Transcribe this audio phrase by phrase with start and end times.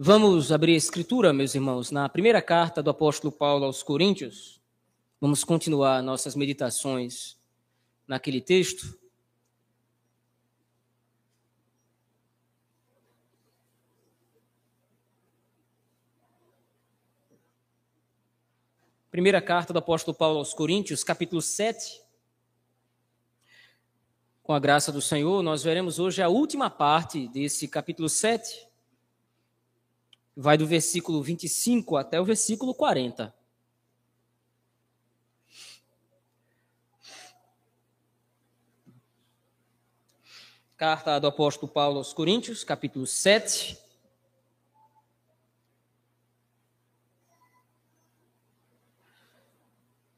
[0.00, 4.62] Vamos abrir a escritura, meus irmãos, na primeira carta do apóstolo Paulo aos Coríntios.
[5.20, 7.36] Vamos continuar nossas meditações
[8.06, 8.96] naquele texto.
[19.10, 22.00] Primeira carta do apóstolo Paulo aos Coríntios, capítulo 7.
[24.44, 28.67] Com a graça do Senhor, nós veremos hoje a última parte desse capítulo 7
[30.40, 33.34] vai do versículo 25 até o versículo 40.
[40.76, 43.76] Carta do apóstolo Paulo aos Coríntios, capítulo 7.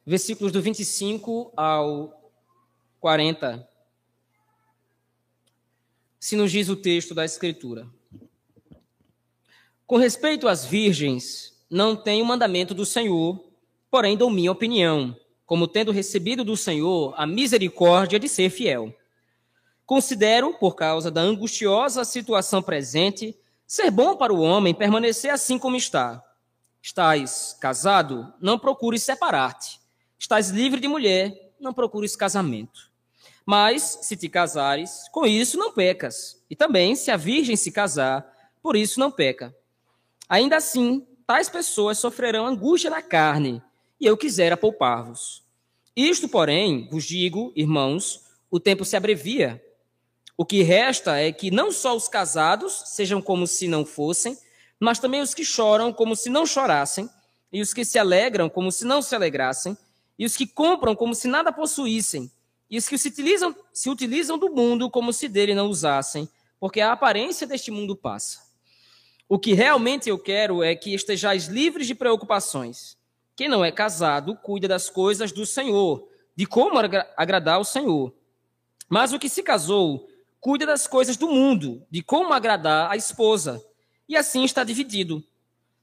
[0.05, 2.30] Versículos do 25 ao
[3.01, 3.66] 40.
[6.18, 7.91] Se nos diz o texto da Escritura.
[9.91, 13.45] Com respeito às virgens, não tenho mandamento do Senhor,
[13.91, 18.95] porém dou minha opinião, como tendo recebido do Senhor a misericórdia de ser fiel.
[19.85, 25.74] Considero, por causa da angustiosa situação presente, ser bom para o homem permanecer assim como
[25.74, 26.23] está.
[26.80, 29.80] Estás casado, não procures separar-te.
[30.16, 32.93] Estás livre de mulher, não procures casamento.
[33.45, 36.41] Mas, se te casares, com isso não pecas.
[36.49, 38.25] E também, se a virgem se casar,
[38.63, 39.52] por isso não peca.
[40.30, 43.60] Ainda assim, tais pessoas sofrerão angústia na carne,
[44.00, 45.42] e eu quisera poupar-vos.
[45.96, 49.60] Isto, porém, vos digo, irmãos, o tempo se abrevia.
[50.36, 54.38] O que resta é que não só os casados sejam como se não fossem,
[54.78, 57.10] mas também os que choram como se não chorassem,
[57.52, 59.76] e os que se alegram como se não se alegrassem,
[60.16, 62.30] e os que compram como se nada possuíssem,
[62.70, 66.28] e os que se utilizam, se utilizam do mundo como se dele não usassem,
[66.60, 68.48] porque a aparência deste mundo passa.
[69.32, 72.98] O que realmente eu quero é que estejais livres de preocupações.
[73.36, 76.04] Quem não é casado cuida das coisas do Senhor,
[76.34, 76.80] de como
[77.16, 78.12] agradar ao Senhor.
[78.88, 80.08] Mas o que se casou
[80.40, 83.64] cuida das coisas do mundo, de como agradar a esposa.
[84.08, 85.22] E assim está dividido.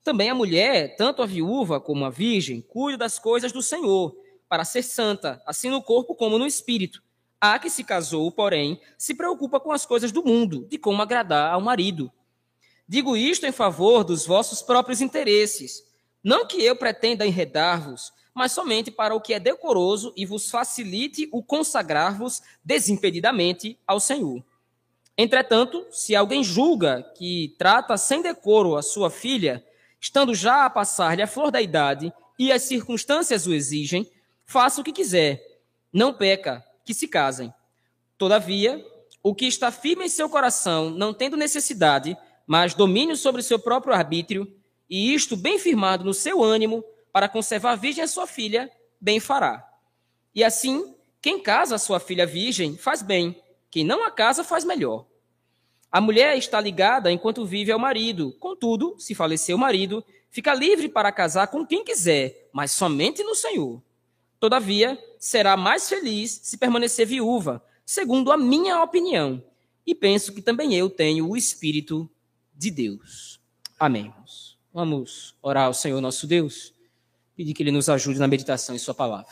[0.04, 4.14] Também a mulher, tanto a viúva como a virgem, cuida das coisas do Senhor,
[4.50, 7.02] para ser santa, assim no corpo como no espírito.
[7.40, 11.54] A que se casou, porém, se preocupa com as coisas do mundo, de como agradar
[11.54, 12.12] ao marido.
[12.88, 15.84] Digo isto em favor dos vossos próprios interesses.
[16.24, 21.28] Não que eu pretenda enredar-vos, mas somente para o que é decoroso e vos facilite
[21.32, 24.44] o consagrar-vos desimpedidamente ao Senhor.
[25.18, 29.66] Entretanto, se alguém julga que trata sem decoro a sua filha,
[30.00, 34.10] estando já a passar-lhe a flor da idade e as circunstâncias o exigem,
[34.46, 35.42] faça o que quiser.
[35.92, 37.52] Não peca, que se casem.
[38.18, 38.86] Todavia,
[39.24, 42.16] o que está firme em seu coração, não tendo necessidade,
[42.48, 44.52] mas domínio sobre seu próprio arbítrio,
[44.90, 48.72] e isto bem firmado no seu ânimo, para conservar virgem a sua filha,
[49.02, 49.70] bem fará.
[50.34, 53.36] E assim, quem casa a sua filha virgem, faz bem,
[53.70, 55.06] quem não a casa, faz melhor.
[55.92, 60.88] A mulher está ligada enquanto vive ao marido, contudo, se falecer o marido, fica livre
[60.88, 63.82] para casar com quem quiser, mas somente no Senhor.
[64.40, 69.44] Todavia, será mais feliz se permanecer viúva, segundo a minha opinião.
[69.86, 72.10] E penso que também eu tenho o espírito
[72.58, 73.40] de Deus.
[73.80, 74.12] Amém.
[74.74, 76.74] Vamos orar ao Senhor nosso Deus,
[77.36, 79.32] pedir que Ele nos ajude na meditação em Sua palavra.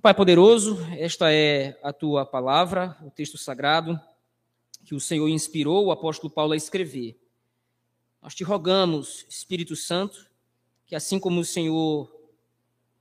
[0.00, 4.00] Pai poderoso, esta é a Tua palavra, o texto sagrado
[4.84, 7.18] que o Senhor inspirou o apóstolo Paulo a escrever.
[8.22, 10.30] Nós te rogamos, Espírito Santo,
[10.86, 12.08] que assim como o Senhor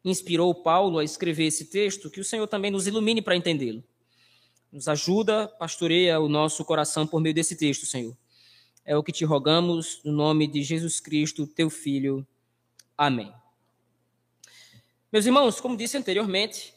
[0.03, 3.83] inspirou Paulo a escrever esse texto, que o Senhor também nos ilumine para entendê-lo.
[4.71, 8.17] Nos ajuda, pastoreia o nosso coração por meio desse texto, Senhor.
[8.87, 12.23] É o que te rogamos no nome de Jesus Cristo, teu Filho.
[12.95, 13.33] Amém.
[15.11, 16.71] Meus irmãos, como disse anteriormente,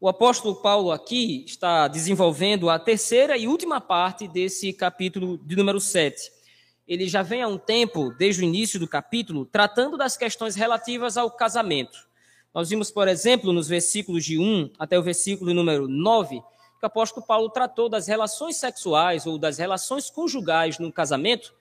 [0.00, 5.80] o apóstolo Paulo aqui está desenvolvendo a terceira e última parte desse capítulo de número
[5.80, 6.32] 7.
[6.88, 11.16] Ele já vem há um tempo, desde o início do capítulo, tratando das questões relativas
[11.16, 12.08] ao casamento.
[12.52, 16.42] Nós vimos, por exemplo, nos versículos de 1 até o versículo número 9,
[16.78, 21.52] que o apóstolo Paulo tratou das relações sexuais ou das relações conjugais no casamento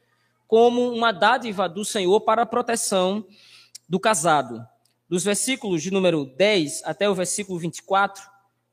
[0.47, 3.25] como uma dádiva do Senhor para a proteção
[3.89, 4.65] do casado.
[5.09, 8.23] Dos versículos de número 10 até o versículo 24,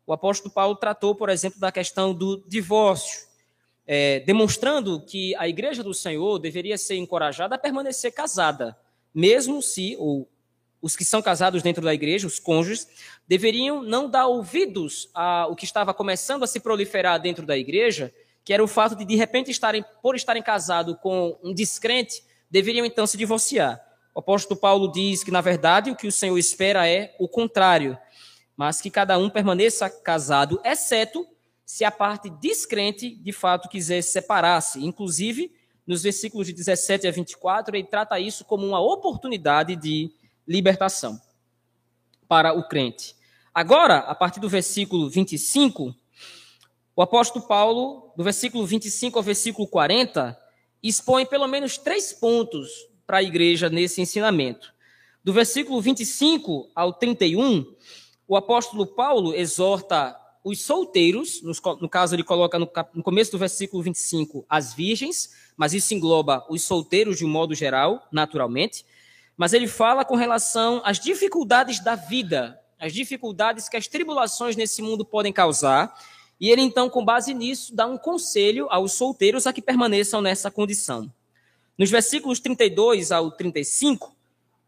[0.06, 3.26] o apóstolo Paulo tratou, por exemplo, da questão do divórcio,
[3.86, 8.76] é, demonstrando que a igreja do Senhor deveria ser encorajada a permanecer casada,
[9.14, 10.28] mesmo se, ou
[10.84, 12.86] os que são casados dentro da igreja, os cônjuges,
[13.26, 18.12] deveriam não dar ouvidos ao que estava começando a se proliferar dentro da igreja,
[18.44, 22.84] que era o fato de de repente estarem por estarem casados com um descrente, deveriam
[22.84, 23.82] então se divorciar.
[24.14, 27.96] O apóstolo Paulo diz que na verdade o que o Senhor espera é o contrário,
[28.54, 31.26] mas que cada um permaneça casado, exceto
[31.64, 34.84] se a parte descrente de fato quiser separar-se.
[34.84, 35.50] Inclusive,
[35.86, 40.12] nos versículos de 17 a 24, ele trata isso como uma oportunidade de
[40.46, 41.20] libertação
[42.28, 43.14] para o crente.
[43.52, 45.94] Agora, a partir do versículo 25,
[46.96, 50.36] o apóstolo Paulo, do versículo 25 ao versículo 40,
[50.82, 52.68] expõe pelo menos três pontos
[53.06, 54.72] para a igreja nesse ensinamento.
[55.22, 57.64] Do versículo 25 ao 31,
[58.28, 61.40] o apóstolo Paulo exorta os solteiros,
[61.80, 62.66] no caso ele coloca no,
[63.02, 68.06] começo do versículo 25 as virgens, mas isso engloba os solteiros de um modo geral,
[68.12, 68.84] naturalmente.
[69.36, 74.80] Mas ele fala com relação às dificuldades da vida, as dificuldades que as tribulações nesse
[74.82, 75.94] mundo podem causar.
[76.40, 80.50] E ele então, com base nisso, dá um conselho aos solteiros a que permaneçam nessa
[80.50, 81.10] condição.
[81.76, 84.14] Nos versículos 32 ao 35,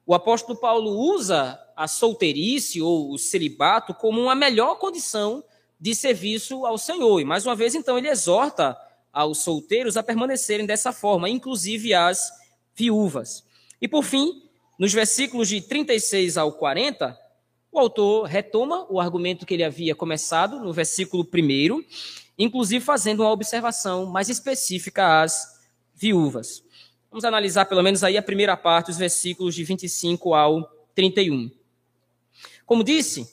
[0.04, 5.44] o apóstolo Paulo usa a solteirice ou o celibato como uma melhor condição
[5.78, 7.20] de serviço ao Senhor.
[7.20, 8.76] E mais uma vez, então, ele exorta
[9.12, 12.30] aos solteiros a permanecerem dessa forma, inclusive as
[12.74, 13.44] viúvas.
[13.80, 14.42] E por fim,
[14.78, 17.18] nos versículos de 36 ao 40,
[17.72, 21.84] o autor retoma o argumento que ele havia começado no versículo 1,
[22.38, 25.60] inclusive fazendo uma observação mais específica às
[25.94, 26.62] viúvas.
[27.10, 31.50] Vamos analisar pelo menos aí a primeira parte, os versículos de 25 ao 31.
[32.66, 33.30] Como disse,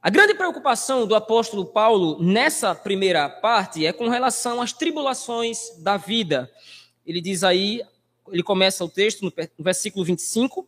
[0.00, 5.96] a grande preocupação do apóstolo Paulo nessa primeira parte é com relação às tribulações da
[5.96, 6.50] vida.
[7.06, 7.82] Ele diz aí,
[8.32, 10.66] ele começa o texto no versículo 25,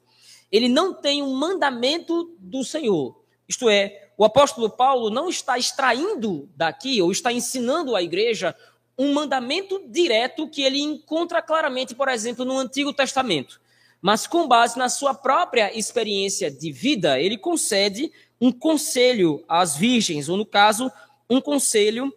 [0.50, 3.20] ele não tem um mandamento do Senhor.
[3.48, 8.54] Isto é, o apóstolo Paulo não está extraindo daqui ou está ensinando à igreja
[8.98, 13.60] um mandamento direto que ele encontra claramente, por exemplo, no Antigo Testamento.
[14.02, 20.28] Mas com base na sua própria experiência de vida, ele concede um conselho às virgens,
[20.28, 20.90] ou no caso,
[21.28, 22.12] um conselho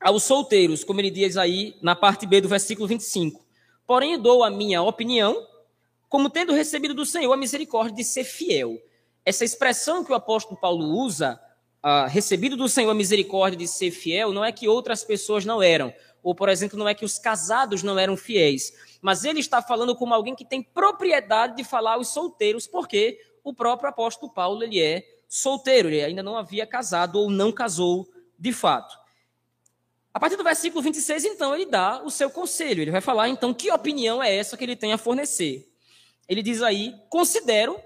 [0.00, 3.44] aos solteiros, como ele diz aí na parte B do versículo 25.
[3.90, 5.48] Porém, dou a minha opinião,
[6.08, 8.80] como tendo recebido do Senhor a misericórdia de ser fiel.
[9.24, 11.40] Essa expressão que o apóstolo Paulo usa,
[11.84, 15.60] uh, recebido do Senhor a misericórdia de ser fiel, não é que outras pessoas não
[15.60, 15.92] eram,
[16.22, 18.72] ou, por exemplo, não é que os casados não eram fiéis,
[19.02, 23.52] mas ele está falando como alguém que tem propriedade de falar aos solteiros, porque o
[23.52, 28.08] próprio apóstolo Paulo ele é solteiro, ele ainda não havia casado ou não casou
[28.38, 28.99] de fato.
[30.12, 32.82] A partir do versículo 26, então, ele dá o seu conselho.
[32.82, 35.68] Ele vai falar, então, que opinião é essa que ele tem a fornecer.
[36.28, 37.80] Ele diz aí: considero,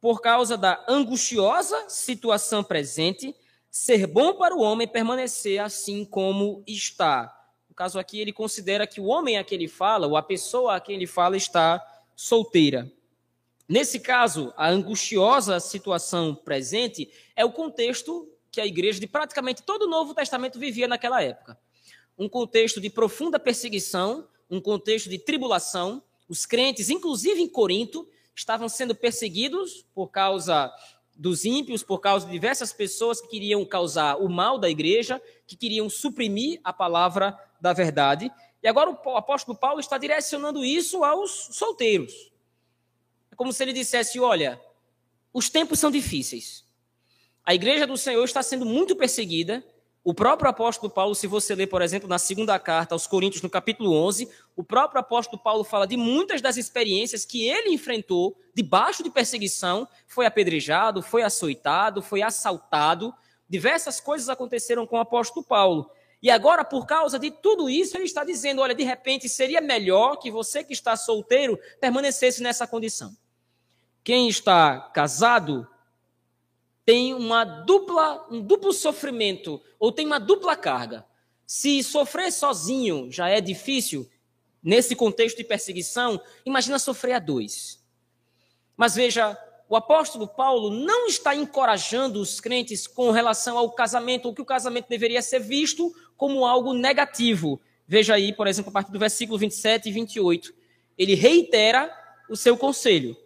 [0.00, 3.34] por causa da angustiosa situação presente,
[3.70, 7.34] ser bom para o homem permanecer assim como está.
[7.68, 10.76] No caso aqui, ele considera que o homem a quem ele fala, ou a pessoa
[10.76, 12.90] a quem ele fala, está solteira.
[13.68, 19.82] Nesse caso, a angustiosa situação presente é o contexto que a igreja de praticamente todo
[19.82, 21.58] o Novo Testamento vivia naquela época.
[22.16, 26.02] Um contexto de profunda perseguição, um contexto de tribulação.
[26.28, 30.72] Os crentes, inclusive em Corinto, estavam sendo perseguidos por causa
[31.16, 35.56] dos ímpios, por causa de diversas pessoas que queriam causar o mal da igreja, que
[35.56, 38.32] queriam suprimir a palavra da verdade.
[38.62, 42.32] E agora o apóstolo Paulo está direcionando isso aos solteiros.
[43.30, 44.60] É como se ele dissesse: olha,
[45.32, 46.63] os tempos são difíceis.
[47.46, 49.62] A igreja do Senhor está sendo muito perseguida.
[50.02, 53.50] O próprio apóstolo Paulo, se você ler, por exemplo, na segunda carta aos Coríntios, no
[53.50, 59.02] capítulo 11, o próprio apóstolo Paulo fala de muitas das experiências que ele enfrentou debaixo
[59.02, 63.12] de perseguição, foi apedrejado, foi açoitado, foi assaltado.
[63.46, 65.90] Diversas coisas aconteceram com o apóstolo Paulo.
[66.22, 70.16] E agora, por causa de tudo isso, ele está dizendo: olha, de repente seria melhor
[70.16, 73.14] que você que está solteiro permanecesse nessa condição.
[74.02, 75.68] Quem está casado
[76.84, 81.04] tem uma dupla, um duplo sofrimento, ou tem uma dupla carga.
[81.46, 84.08] Se sofrer sozinho já é difícil,
[84.62, 87.82] nesse contexto de perseguição, imagina sofrer a dois.
[88.76, 89.38] Mas veja,
[89.68, 94.46] o apóstolo Paulo não está encorajando os crentes com relação ao casamento, ou que o
[94.46, 97.60] casamento deveria ser visto como algo negativo.
[97.86, 100.54] Veja aí, por exemplo, a partir do versículo 27 e 28.
[100.96, 101.92] Ele reitera
[102.28, 103.16] o seu conselho.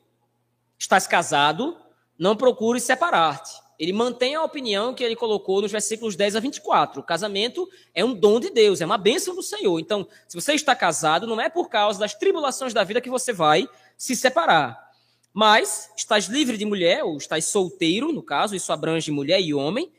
[0.79, 1.77] Estás casado,
[2.19, 3.53] não procure separar-te.
[3.79, 7.01] Ele mantém a opinião que ele colocou nos versículos 10 a 24.
[7.01, 9.79] O casamento é um dom de Deus, é uma bênção do Senhor.
[9.79, 13.33] Então, se você está casado, não é por causa das tribulações da vida que você
[13.33, 14.89] vai se separar.
[15.33, 19.93] Mas estás livre de mulher, ou estás solteiro, no caso, isso abrange mulher e homem,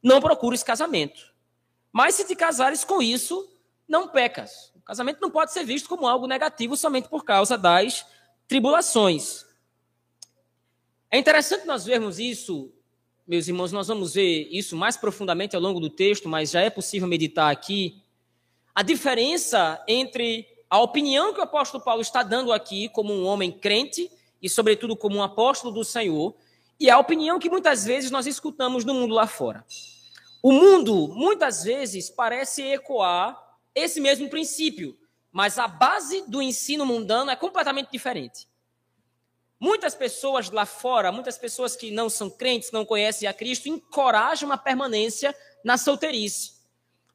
[0.00, 1.34] não procures casamento.
[1.92, 3.48] Mas se te casares com isso,
[3.88, 4.72] não pecas.
[4.76, 8.06] O casamento não pode ser visto como algo negativo somente por causa das
[8.46, 9.43] tribulações.
[11.14, 12.72] É interessante nós vermos isso,
[13.24, 16.68] meus irmãos, nós vamos ver isso mais profundamente ao longo do texto, mas já é
[16.68, 18.02] possível meditar aqui.
[18.74, 23.52] A diferença entre a opinião que o apóstolo Paulo está dando aqui, como um homem
[23.52, 24.10] crente
[24.42, 26.34] e, sobretudo, como um apóstolo do Senhor,
[26.80, 29.64] e a opinião que muitas vezes nós escutamos no mundo lá fora.
[30.42, 33.40] O mundo, muitas vezes, parece ecoar
[33.72, 34.98] esse mesmo princípio,
[35.30, 38.48] mas a base do ensino mundano é completamente diferente.
[39.64, 44.52] Muitas pessoas lá fora, muitas pessoas que não são crentes, não conhecem a Cristo, encorajam
[44.52, 46.52] a permanência na solteirice.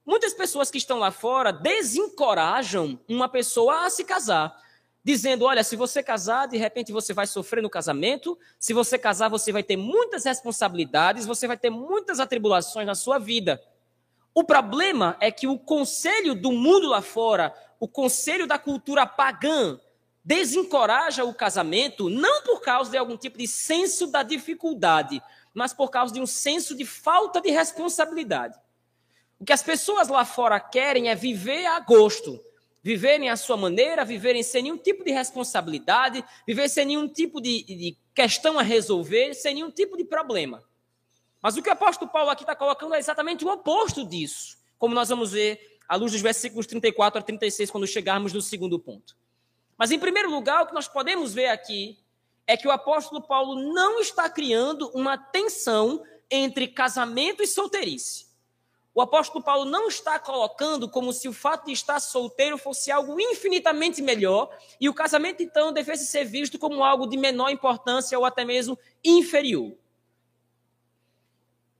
[0.03, 4.59] Muitas pessoas que estão lá fora desencorajam uma pessoa a se casar,
[5.03, 9.29] dizendo: olha, se você casar, de repente você vai sofrer no casamento, se você casar,
[9.29, 13.63] você vai ter muitas responsabilidades, você vai ter muitas atribulações na sua vida.
[14.33, 19.79] O problema é que o conselho do mundo lá fora, o conselho da cultura pagã,
[20.29, 25.19] desencoraja o casamento não por causa de algum tipo de senso da dificuldade,
[25.55, 28.55] mas por causa de um senso de falta de responsabilidade.
[29.39, 32.39] O que as pessoas lá fora querem é viver a gosto,
[32.83, 37.63] viverem à sua maneira, viverem sem nenhum tipo de responsabilidade, viver sem nenhum tipo de,
[37.63, 40.63] de questão a resolver, sem nenhum tipo de problema.
[41.41, 44.93] Mas o que o apóstolo Paulo aqui está colocando é exatamente o oposto disso, como
[44.93, 49.17] nós vamos ver à luz dos versículos 34 a 36, quando chegarmos no segundo ponto.
[49.79, 51.97] Mas, em primeiro lugar, o que nós podemos ver aqui
[52.45, 58.27] é que o apóstolo Paulo não está criando uma tensão entre casamento e solteirice.
[58.93, 63.17] O apóstolo Paulo não está colocando como se o fato de estar solteiro fosse algo
[63.21, 68.25] infinitamente melhor e o casamento, então, devesse ser visto como algo de menor importância ou
[68.25, 69.73] até mesmo inferior.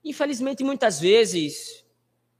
[0.02, 1.84] Infelizmente, muitas vezes,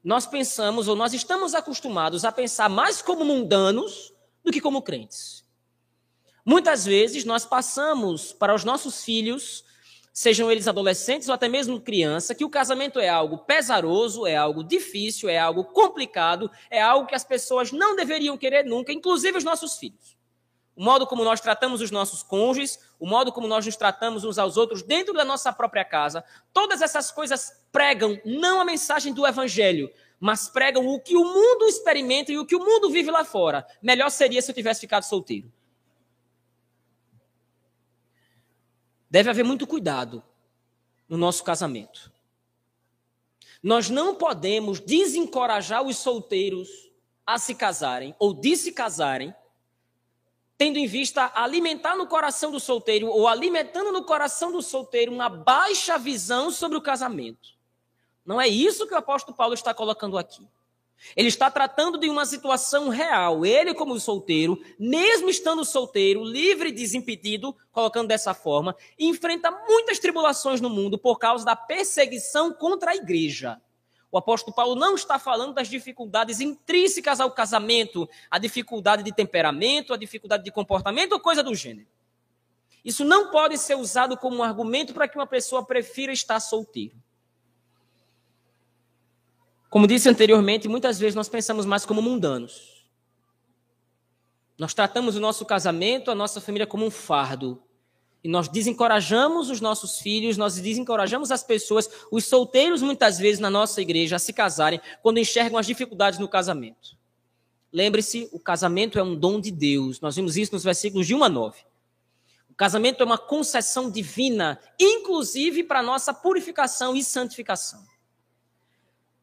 [0.02, 5.49] nós pensamos ou nós estamos acostumados a pensar mais como mundanos do que como crentes.
[6.44, 9.64] Muitas vezes nós passamos para os nossos filhos,
[10.12, 14.64] sejam eles adolescentes ou até mesmo criança, que o casamento é algo pesaroso, é algo
[14.64, 19.44] difícil, é algo complicado, é algo que as pessoas não deveriam querer nunca, inclusive os
[19.44, 20.18] nossos filhos.
[20.74, 24.38] O modo como nós tratamos os nossos cônjuges, o modo como nós nos tratamos uns
[24.38, 29.26] aos outros dentro da nossa própria casa, todas essas coisas pregam não a mensagem do
[29.26, 33.24] evangelho, mas pregam o que o mundo experimenta e o que o mundo vive lá
[33.24, 33.66] fora.
[33.82, 35.52] Melhor seria se eu tivesse ficado solteiro.
[39.10, 40.22] Deve haver muito cuidado
[41.08, 42.12] no nosso casamento.
[43.62, 46.90] Nós não podemos desencorajar os solteiros
[47.26, 49.34] a se casarem ou de se casarem,
[50.56, 55.28] tendo em vista alimentar no coração do solteiro ou alimentando no coração do solteiro uma
[55.28, 57.50] baixa visão sobre o casamento.
[58.24, 60.46] Não é isso que o apóstolo Paulo está colocando aqui.
[61.16, 63.44] Ele está tratando de uma situação real.
[63.44, 70.60] Ele, como solteiro, mesmo estando solteiro, livre e desimpedido, colocando dessa forma, enfrenta muitas tribulações
[70.60, 73.60] no mundo por causa da perseguição contra a igreja.
[74.12, 79.94] O apóstolo Paulo não está falando das dificuldades intrínsecas ao casamento, a dificuldade de temperamento,
[79.94, 81.86] a dificuldade de comportamento ou coisa do gênero.
[82.84, 86.96] Isso não pode ser usado como um argumento para que uma pessoa prefira estar solteiro.
[89.70, 92.84] Como disse anteriormente, muitas vezes nós pensamos mais como mundanos.
[94.58, 97.62] Nós tratamos o nosso casamento, a nossa família como um fardo.
[98.22, 103.48] E nós desencorajamos os nossos filhos, nós desencorajamos as pessoas, os solteiros muitas vezes na
[103.48, 106.98] nossa igreja a se casarem quando enxergam as dificuldades no casamento.
[107.72, 110.00] Lembre-se, o casamento é um dom de Deus.
[110.00, 111.60] Nós vimos isso nos versículos de 1 a 9.
[112.50, 117.80] O casamento é uma concessão divina, inclusive para a nossa purificação e santificação.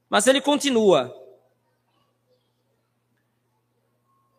[0.09, 1.13] Mas ele continua.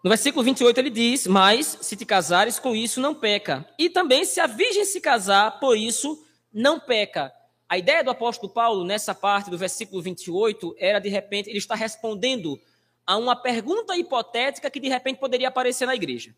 [0.02, 3.68] No versículo 28 ele diz: Mas se te casares com isso, não peca.
[3.78, 7.32] E também se a virgem se casar, por isso não peca.
[7.68, 11.74] A ideia do apóstolo Paulo nessa parte do versículo 28 era de repente ele está
[11.74, 12.58] respondendo
[13.06, 16.34] a uma pergunta hipotética que de repente poderia aparecer na igreja.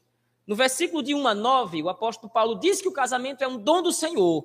[0.47, 3.59] No versículo de 1 a 9, o apóstolo Paulo diz que o casamento é um
[3.59, 4.45] dom do Senhor,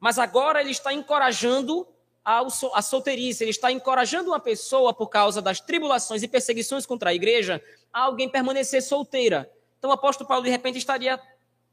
[0.00, 1.86] mas agora ele está encorajando
[2.24, 7.14] a solteirice, ele está encorajando uma pessoa, por causa das tribulações e perseguições contra a
[7.14, 7.62] igreja,
[7.92, 9.50] a alguém permanecer solteira.
[9.78, 11.20] Então o apóstolo Paulo, de repente, estaria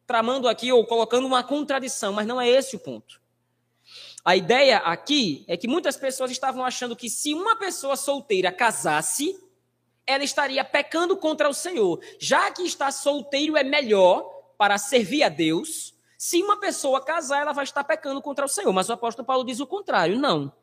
[0.05, 3.22] tramando aqui ou colocando uma contradição, mas não é esse o ponto.
[4.25, 9.39] A ideia aqui é que muitas pessoas estavam achando que se uma pessoa solteira casasse,
[10.05, 12.00] ela estaria pecando contra o Senhor.
[12.20, 14.24] Já que estar solteiro é melhor
[14.58, 15.90] para servir a Deus,
[16.21, 18.71] se uma pessoa casar, ela vai estar pecando contra o Senhor.
[18.71, 20.53] Mas o apóstolo Paulo diz o contrário: não.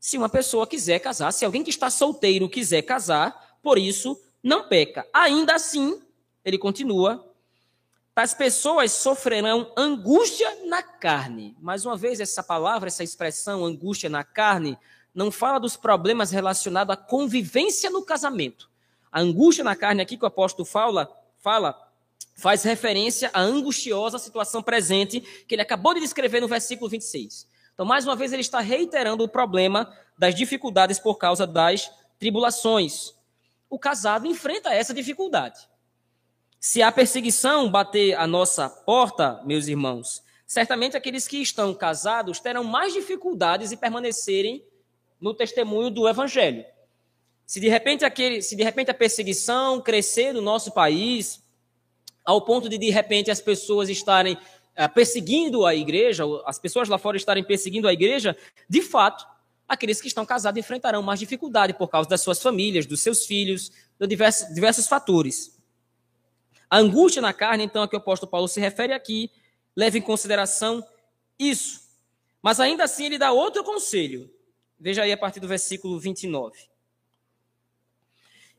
[0.00, 4.66] se uma pessoa quiser casar, se alguém que está solteiro quiser casar, por isso não
[4.66, 5.06] peca.
[5.12, 6.00] Ainda assim,
[6.42, 7.22] ele continua,
[8.16, 11.54] as pessoas sofrerão angústia na carne.
[11.60, 14.78] Mais uma vez, essa palavra, essa expressão, angústia na carne,
[15.14, 18.70] não fala dos problemas relacionados à convivência no casamento.
[19.12, 21.78] A angústia na carne aqui que o apóstolo fala, fala
[22.36, 27.48] faz referência à angustiosa situação presente que ele acabou de descrever no versículo 26.
[27.72, 33.14] Então, mais uma vez, ele está reiterando o problema das dificuldades por causa das tribulações.
[33.68, 35.68] O casado enfrenta essa dificuldade.
[36.60, 42.64] Se a perseguição bater a nossa porta, meus irmãos, certamente aqueles que estão casados terão
[42.64, 44.64] mais dificuldades em permanecerem
[45.20, 46.64] no testemunho do evangelho.
[47.46, 51.43] Se de repente aquele, se de repente a perseguição crescer no nosso país,
[52.24, 56.98] ao ponto de de repente as pessoas estarem uh, perseguindo a igreja, as pessoas lá
[56.98, 58.36] fora estarem perseguindo a igreja,
[58.68, 59.26] de fato,
[59.68, 63.70] aqueles que estão casados enfrentarão mais dificuldade por causa das suas famílias, dos seus filhos,
[63.98, 65.58] de diversos, diversos fatores.
[66.68, 69.30] A angústia na carne, então, a que o apóstolo Paulo se refere aqui,
[69.76, 70.84] leva em consideração
[71.38, 71.82] isso.
[72.42, 74.30] Mas ainda assim ele dá outro conselho.
[74.78, 76.58] Veja aí a partir do versículo 29.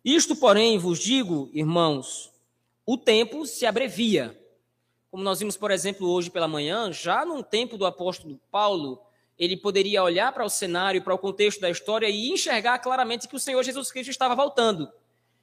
[0.03, 2.31] Isto, porém, vos digo, irmãos,
[2.85, 4.39] o tempo se abrevia.
[5.09, 9.01] Como nós vimos, por exemplo, hoje pela manhã, já no tempo do apóstolo Paulo,
[9.39, 13.35] ele poderia olhar para o cenário, para o contexto da história e enxergar claramente que
[13.35, 14.91] o Senhor Jesus Cristo estava voltando.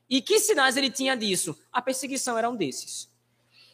[0.08, 1.58] E que sinais ele tinha disso?
[1.72, 3.08] A perseguição era um desses.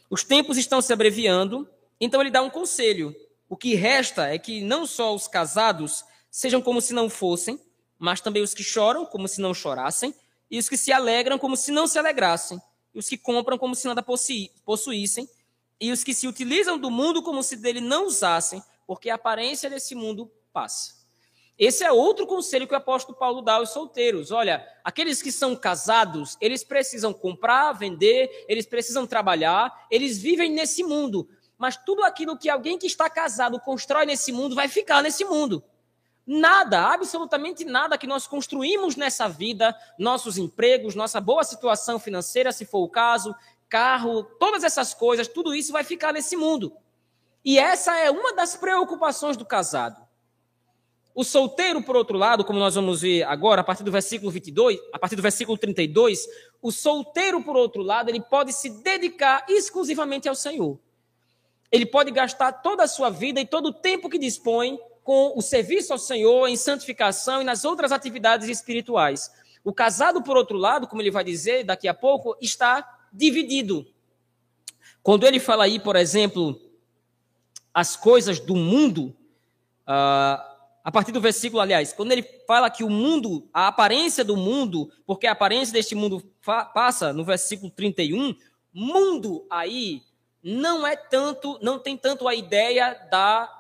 [0.09, 1.69] Os tempos estão se abreviando,
[2.01, 3.15] então ele dá um conselho.
[3.49, 7.61] O que resta é que não só os casados sejam como se não fossem,
[7.99, 10.15] mas também os que choram como se não chorassem,
[10.51, 12.61] e os que se alegram como se não se alegrassem,
[12.99, 15.31] os que compram como se nada possuíssem,
[15.81, 19.71] e os que se utilizam do mundo como se dele não usassem, porque a aparência
[19.71, 20.99] desse mundo passa.
[21.57, 24.33] Esse é outro conselho que o apóstolo Paulo dá aos solteiros.
[24.33, 30.83] Olha, aqueles que são casados, eles precisam comprar, vender, eles precisam trabalhar, eles vivem nesse
[30.83, 31.29] mundo.
[31.57, 35.63] Mas tudo aquilo que alguém que está casado constrói nesse mundo vai ficar nesse mundo.
[36.31, 42.67] Nada, absolutamente nada que nós construímos nessa vida, nossos empregos, nossa boa situação financeira, se
[42.67, 43.35] for o caso,
[43.67, 46.71] carro, todas essas coisas, tudo isso vai ficar nesse mundo.
[47.43, 50.07] E essa é uma das preocupações do casado.
[51.15, 54.79] O solteiro, por outro lado, como nós vamos ver agora, a partir do versículo 22,
[54.93, 56.27] a partir do versículo 32,
[56.61, 60.79] o solteiro, por outro lado, ele pode se dedicar exclusivamente ao Senhor.
[61.73, 65.41] Ele pode gastar toda a sua vida e todo o tempo que dispõe com o
[65.41, 69.33] serviço ao Senhor, em santificação e nas outras atividades espirituais.
[69.65, 73.87] O casado, por outro lado, como ele vai dizer daqui a pouco, está dividido.
[75.03, 76.61] Quando ele fala aí, por exemplo,
[77.73, 79.17] as coisas do mundo,
[79.87, 80.45] uh,
[80.85, 84.93] a partir do versículo, aliás, quando ele fala que o mundo, a aparência do mundo,
[85.07, 86.23] porque a aparência deste mundo
[86.75, 88.37] passa no versículo 31,
[88.75, 90.03] mundo aí
[90.43, 93.58] não é tanto, não tem tanto a ideia da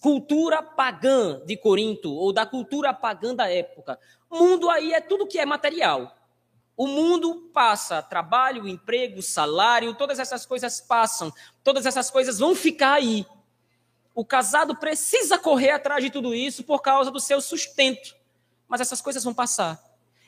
[0.00, 3.98] cultura pagã de Corinto ou da cultura pagã da época.
[4.30, 6.16] Mundo aí é tudo que é material.
[6.76, 11.32] O mundo passa, trabalho, emprego, salário, todas essas coisas passam,
[11.62, 13.24] todas essas coisas vão ficar aí.
[14.14, 18.16] O casado precisa correr atrás de tudo isso por causa do seu sustento.
[18.66, 19.80] Mas essas coisas vão passar.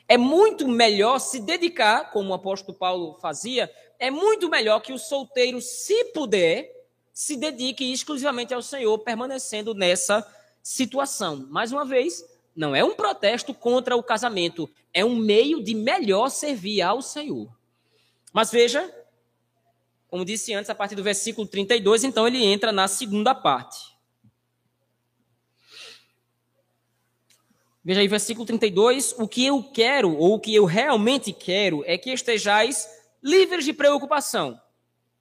[0.08, 4.98] É muito melhor se dedicar, como o apóstolo Paulo fazia, é muito melhor que o
[4.98, 6.75] solteiro, se puder,
[7.16, 10.22] se dedique exclusivamente ao Senhor, permanecendo nessa
[10.62, 11.46] situação.
[11.48, 12.22] Mais uma vez,
[12.54, 17.48] não é um protesto contra o casamento, é um meio de melhor servir ao Senhor.
[18.34, 18.94] Mas veja,
[20.08, 23.96] como disse antes, a partir do versículo 32, então ele entra na segunda parte.
[27.82, 29.14] Veja aí, versículo 32.
[29.16, 32.86] O que eu quero, ou o que eu realmente quero, é que estejais
[33.22, 34.60] livres de preocupação.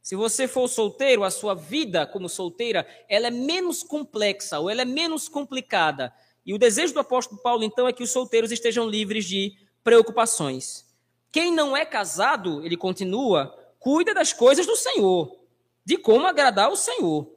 [0.06, 4.84] Se você for solteiro, a sua vida como solteira, ela é menos complexa, ou ela
[4.84, 6.14] é menos complicada.
[6.46, 10.86] E o desejo do apóstolo Paulo, então, é que os solteiros estejam livres de preocupações.
[11.32, 13.48] Quem não é casado, ele continua,
[13.80, 15.40] cuida das coisas do Senhor,
[15.84, 17.28] de como agradar o Senhor.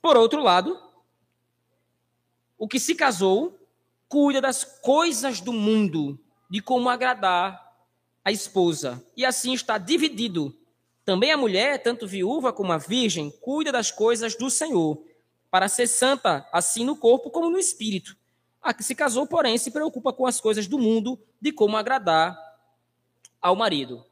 [0.00, 0.80] Por outro lado,
[2.56, 3.58] o que se casou
[4.08, 6.16] cuida das coisas do mundo,
[6.48, 7.60] de como agradar
[8.24, 10.56] a esposa, e assim está dividido.
[11.04, 15.02] Também a mulher, tanto viúva como a virgem, cuida das coisas do Senhor,
[15.50, 18.16] para ser santa, assim no corpo como no espírito.
[18.60, 22.38] A que se casou, porém, se preocupa com as coisas do mundo, de como agradar
[23.40, 24.06] ao marido.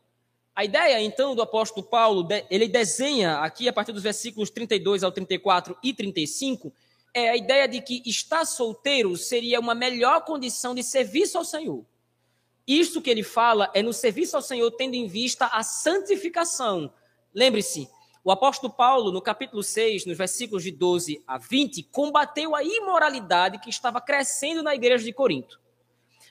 [0.55, 5.13] A ideia, então, do apóstolo Paulo, ele desenha aqui, a partir dos versículos 32 ao
[5.13, 6.73] 34 e 35,
[7.15, 11.85] é a ideia de que estar solteiro seria uma melhor condição de serviço ao Senhor.
[12.71, 16.93] Isto que ele fala é no serviço ao Senhor, tendo em vista a santificação.
[17.35, 17.89] Lembre-se,
[18.23, 23.59] o apóstolo Paulo, no capítulo 6, nos versículos de 12 a 20, combateu a imoralidade
[23.59, 25.61] que estava crescendo na igreja de Corinto.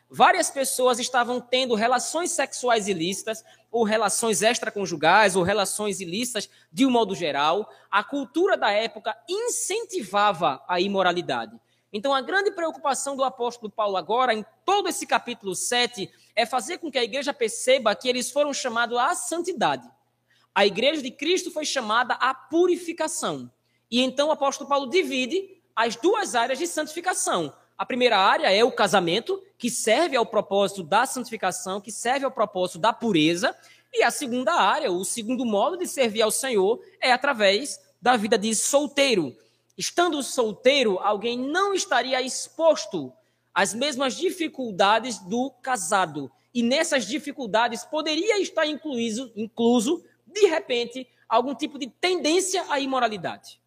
[0.10, 6.90] Várias pessoas estavam tendo relações sexuais ilícitas, ou relações extraconjugais, ou relações ilícitas de um
[6.90, 7.70] modo geral.
[7.92, 11.60] A cultura da época incentivava a imoralidade.
[11.92, 16.78] Então, a grande preocupação do apóstolo Paulo agora, em todo esse capítulo 7, é fazer
[16.78, 19.90] com que a igreja perceba que eles foram chamados à santidade.
[20.54, 23.52] A igreja de Cristo foi chamada à purificação.
[23.90, 27.54] E então o apóstolo Paulo divide as duas áreas de santificação.
[27.78, 32.32] A primeira área é o casamento, que serve ao propósito da santificação, que serve ao
[32.32, 33.56] propósito da pureza.
[33.94, 38.38] E a segunda área, o segundo modo de servir ao Senhor, é através da vida
[38.38, 39.36] de solteiro.
[39.78, 43.14] Estando solteiro, alguém não estaria exposto
[43.54, 46.32] às mesmas dificuldades do casado.
[46.54, 53.60] E nessas dificuldades poderia estar incluído, incluso, de repente, algum tipo de tendência à imoralidade.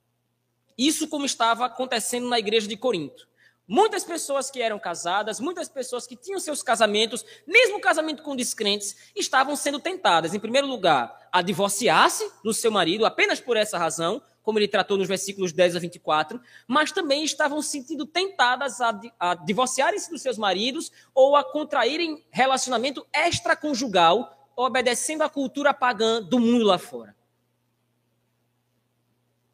[0.76, 3.28] Isso como estava acontecendo na igreja de Corinto.
[3.68, 8.96] Muitas pessoas que eram casadas, muitas pessoas que tinham seus casamentos, mesmo casamento com descrentes,
[9.14, 14.20] estavam sendo tentadas, em primeiro lugar, a divorciar-se do seu marido apenas por essa razão,
[14.42, 19.34] como ele tratou nos versículos 10 a 24, mas também estavam sentindo tentadas a, a
[19.34, 26.64] divorciarem-se dos seus maridos ou a contraírem relacionamento extraconjugal, obedecendo à cultura pagã do mundo
[26.64, 27.14] lá fora.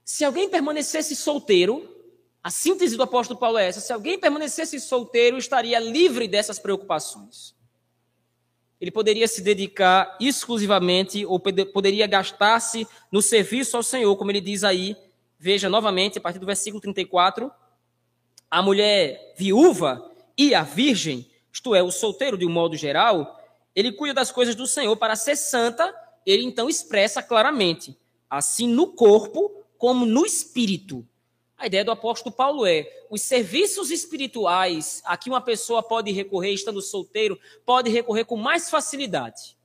[0.04, 1.96] Se alguém permanecesse solteiro,
[2.42, 7.54] a síntese do apóstolo Paulo é essa: se alguém permanecesse solteiro, estaria livre dessas preocupações.
[8.80, 14.62] Ele poderia se dedicar exclusivamente ou poderia gastar-se no serviço ao Senhor, como ele diz
[14.62, 14.96] aí.
[15.38, 17.50] Veja novamente, a partir do versículo 34,
[18.50, 23.40] a mulher viúva e a virgem, isto é, o solteiro de um modo geral,
[23.74, 27.96] ele cuida das coisas do Senhor para ser santa, ele então expressa claramente,
[28.30, 31.06] assim no corpo como no espírito.
[31.58, 36.52] A ideia do apóstolo Paulo é: os serviços espirituais a que uma pessoa pode recorrer
[36.52, 39.58] estando solteiro, pode recorrer com mais facilidade.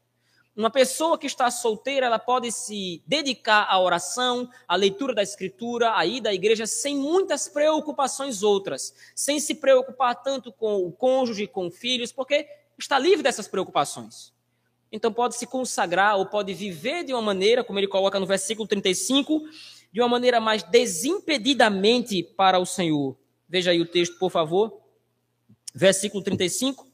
[0.55, 5.95] Uma pessoa que está solteira, ela pode se dedicar à oração, à leitura da escritura,
[5.95, 11.47] à ida à igreja, sem muitas preocupações outras, sem se preocupar tanto com o cônjuge,
[11.47, 14.31] com filhos, porque está livre dessas preocupações.
[14.91, 18.67] Então pode se consagrar ou pode viver de uma maneira, como ele coloca no versículo
[18.67, 19.41] 35,
[19.93, 23.15] de uma maneira mais desimpedidamente para o Senhor.
[23.47, 24.81] Veja aí o texto, por favor.
[25.73, 26.87] Versículo 35.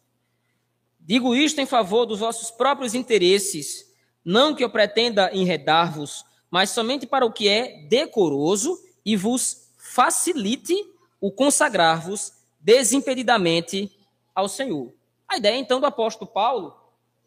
[0.99, 3.89] Digo isto em favor dos vossos próprios interesses,
[4.23, 10.75] não que eu pretenda enredar-vos, mas somente para o que é decoroso e vos facilite
[11.21, 13.89] o consagrar-vos desimpedidamente
[14.35, 14.93] ao Senhor.
[15.27, 16.75] A ideia então do apóstolo Paulo,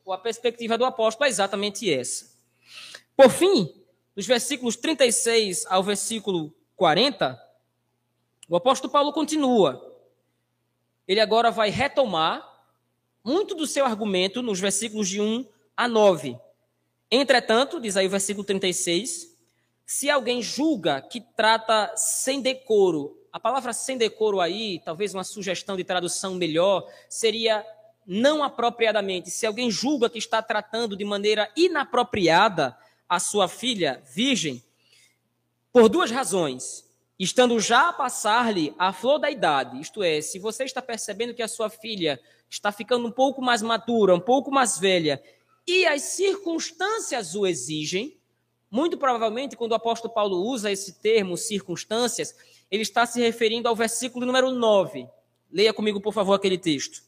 [0.04, 2.30] ou a perspectiva do apóstolo é exatamente essa.
[3.16, 3.81] Por fim,
[4.14, 7.40] dos versículos 36 ao versículo 40,
[8.48, 9.90] o apóstolo Paulo continua.
[11.06, 12.46] Ele agora vai retomar
[13.24, 15.46] muito do seu argumento nos versículos de 1
[15.76, 16.38] a 9.
[17.10, 19.36] Entretanto, diz aí o versículo 36,
[19.86, 25.76] se alguém julga que trata sem decoro, a palavra sem decoro aí, talvez uma sugestão
[25.76, 27.64] de tradução melhor, seria
[28.06, 29.30] não apropriadamente.
[29.30, 32.76] Se alguém julga que está tratando de maneira inapropriada
[33.12, 34.64] a sua filha virgem
[35.70, 36.90] por duas razões.
[37.18, 41.42] Estando já a passar-lhe a flor da idade, isto é, se você está percebendo que
[41.42, 45.22] a sua filha está ficando um pouco mais madura, um pouco mais velha,
[45.66, 48.16] e as circunstâncias o exigem,
[48.70, 52.34] muito provavelmente, quando o apóstolo Paulo usa esse termo, circunstâncias,
[52.70, 55.06] ele está se referindo ao versículo número 9.
[55.52, 57.02] Leia comigo, por favor, aquele texto.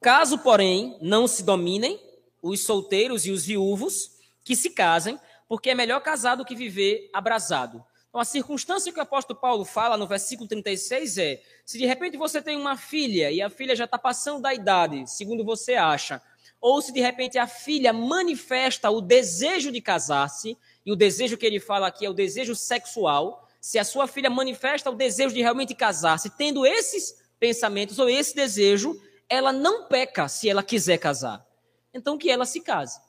[0.00, 1.98] Caso, porém, não se dominem
[2.40, 4.12] os solteiros e os viúvos,
[4.44, 7.84] que se casem, porque é melhor casar do que viver abrasado.
[8.08, 12.16] Então, a circunstância que o apóstolo Paulo fala no versículo 36 é: se de repente
[12.16, 16.22] você tem uma filha e a filha já está passando da idade, segundo você acha,
[16.60, 20.56] ou se de repente a filha manifesta o desejo de casar-se,
[20.86, 24.30] e o desejo que ele fala aqui é o desejo sexual, se a sua filha
[24.30, 28.98] manifesta o desejo de realmente casar-se, tendo esses pensamentos ou esse desejo,
[29.28, 31.46] ela não peca se ela quiser casar.
[31.92, 33.00] Então que ela se case.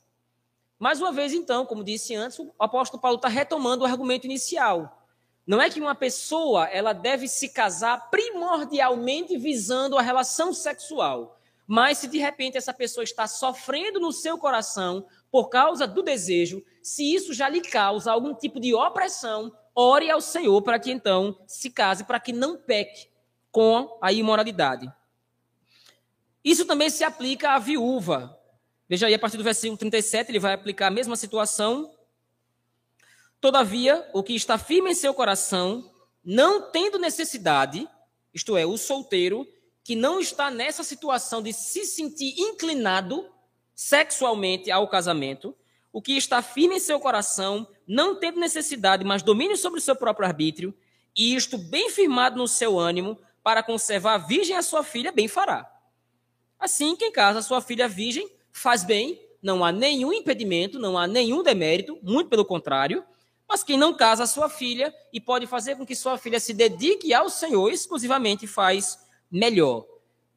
[0.77, 5.05] Mais uma vez, então, como disse antes, o apóstolo Paulo está retomando o argumento inicial.
[5.45, 11.37] Não é que uma pessoa ela deve se casar primordialmente visando a relação sexual.
[11.67, 16.63] Mas se de repente essa pessoa está sofrendo no seu coração por causa do desejo,
[16.81, 21.37] se isso já lhe causa algum tipo de opressão, ore ao Senhor para que então
[21.45, 23.09] se case, para que não peque
[23.51, 24.91] com a imoralidade.
[26.43, 28.37] Isso também se aplica à viúva.
[28.87, 31.91] Veja aí, a partir do versículo 37, ele vai aplicar a mesma situação.
[33.39, 35.89] Todavia, o que está firme em seu coração,
[36.23, 37.87] não tendo necessidade,
[38.33, 39.47] isto é, o solteiro,
[39.83, 43.29] que não está nessa situação de se sentir inclinado
[43.73, 45.55] sexualmente ao casamento,
[45.91, 49.95] o que está firme em seu coração, não tendo necessidade, mas domínio sobre o seu
[49.95, 50.73] próprio arbítrio,
[51.15, 55.78] e isto bem firmado no seu ânimo, para conservar virgem a sua filha, bem fará.
[56.59, 61.41] Assim, quem casa sua filha virgem faz bem, não há nenhum impedimento, não há nenhum
[61.41, 63.03] demérito, muito pelo contrário.
[63.47, 67.13] Mas quem não casa sua filha e pode fazer com que sua filha se dedique
[67.13, 68.99] ao Senhor exclusivamente faz
[69.31, 69.85] melhor.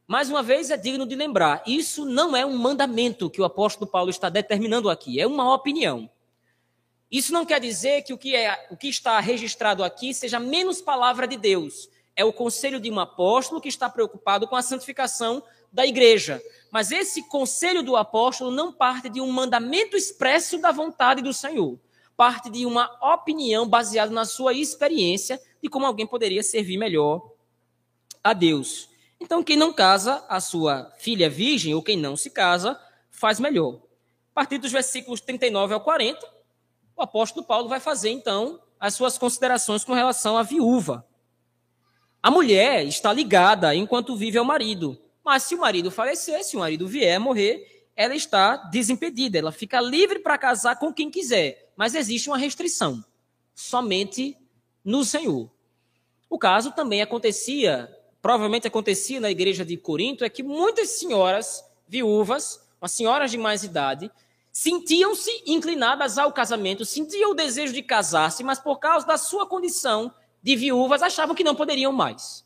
[0.07, 3.91] Mais uma vez, é digno de lembrar: isso não é um mandamento que o apóstolo
[3.91, 6.09] Paulo está determinando aqui, é uma opinião.
[7.11, 10.81] Isso não quer dizer que o que, é, o que está registrado aqui seja menos
[10.81, 11.91] palavra de Deus.
[12.17, 16.43] É o conselho de um apóstolo que está preocupado com a santificação da igreja.
[16.71, 21.79] Mas esse conselho do apóstolo não parte de um mandamento expresso da vontade do Senhor.
[22.17, 27.33] Parte de uma opinião baseada na sua experiência de como alguém poderia servir melhor
[28.23, 28.89] a Deus.
[29.21, 32.79] Então, quem não casa a sua filha virgem, ou quem não se casa,
[33.11, 33.81] faz melhor.
[34.33, 36.27] A partir dos versículos 39 ao 40,
[36.97, 41.07] o apóstolo Paulo vai fazer, então, as suas considerações com relação à viúva.
[42.23, 46.61] A mulher está ligada enquanto vive ao marido, mas se o marido falecer, se o
[46.61, 51.95] marido vier morrer, ela está desimpedida, ela fica livre para casar com quem quiser, mas
[51.95, 53.05] existe uma restrição,
[53.55, 54.37] somente
[54.85, 55.51] no Senhor.
[56.29, 57.89] O caso também acontecia
[58.23, 63.65] provavelmente acontecia na igreja de Corinto é que muitas senhoras viúvas, as senhoras de mais
[63.65, 64.11] idade,
[64.53, 70.15] sentiam-se inclinadas ao casamento, sentiam o desejo de casar-se, mas por causa da sua condição
[70.41, 72.45] de viúvas achavam que não poderiam mais.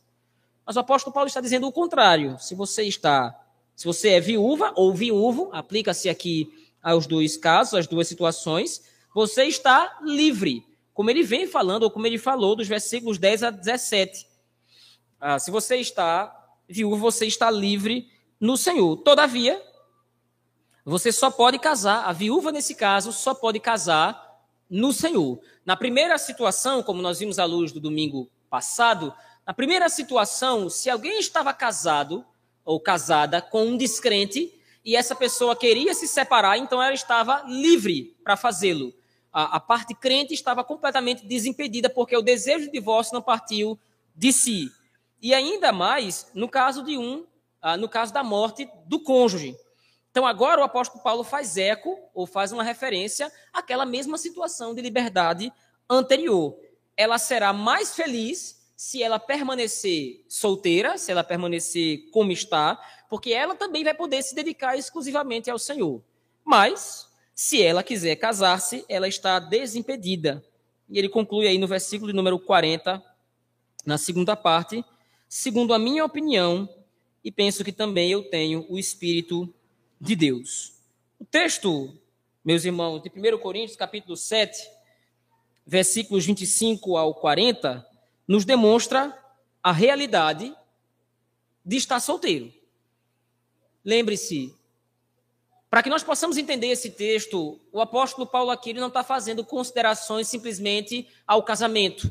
[0.66, 2.36] Mas o apóstolo Paulo está dizendo o contrário.
[2.40, 3.38] Se você está,
[3.76, 6.50] se você é viúva ou viúvo, aplica-se aqui
[6.82, 8.82] aos dois casos, às duas situações,
[9.14, 13.50] você está livre, como ele vem falando ou como ele falou dos versículos 10 a
[13.50, 14.26] 17.
[15.20, 16.34] Ah, se você está
[16.68, 18.96] viúvo, você está livre no Senhor.
[18.98, 19.62] Todavia,
[20.84, 24.26] você só pode casar, a viúva nesse caso só pode casar
[24.68, 25.40] no Senhor.
[25.64, 29.14] Na primeira situação, como nós vimos à luz do domingo passado,
[29.46, 32.26] na primeira situação, se alguém estava casado
[32.64, 34.52] ou casada com um descrente
[34.84, 38.92] e essa pessoa queria se separar, então ela estava livre para fazê-lo.
[39.32, 43.78] A, a, parte crente estava completamente desimpedida porque o desejo de divórcio não partiu
[44.16, 44.68] de si.
[45.22, 47.24] E ainda mais no caso de um,
[47.62, 49.56] ah, no caso da morte do cônjuge.
[50.10, 54.82] Então agora o apóstolo Paulo faz eco ou faz uma referência àquela mesma situação de
[54.82, 55.52] liberdade
[55.88, 56.58] anterior.
[56.96, 63.54] Ela será mais feliz se ela permanecer solteira, se ela permanecer como está, porque ela
[63.54, 66.02] também vai poder se dedicar exclusivamente ao Senhor.
[66.44, 70.44] Mas, se ela quiser casar-se, ela está desimpedida.
[70.88, 73.02] E ele conclui aí no versículo número 40,
[73.84, 74.84] na segunda parte,
[75.26, 76.68] segundo a minha opinião,
[77.24, 79.52] e penso que também eu tenho o Espírito
[80.00, 80.74] de Deus.
[81.18, 81.98] O texto,
[82.44, 84.70] meus irmãos, de 1 Coríntios, capítulo 7,
[85.66, 87.84] versículos 25 ao 40,
[88.26, 89.16] nos demonstra
[89.62, 90.54] a realidade
[91.64, 92.52] de estar solteiro.
[93.84, 94.54] Lembre-se,
[95.68, 100.28] para que nós possamos entender esse texto, o apóstolo Paulo aqui não está fazendo considerações
[100.28, 102.10] simplesmente ao casamento